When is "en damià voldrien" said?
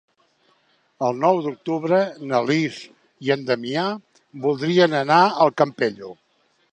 3.35-4.97